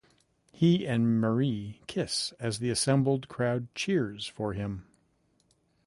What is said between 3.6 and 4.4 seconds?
cheers